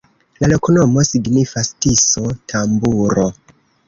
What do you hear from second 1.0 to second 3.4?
signifas: Tiso-tamburo.